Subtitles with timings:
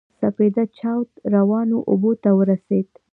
[0.19, 3.01] سپېده چاود روانو اوبو ته ورسېدل.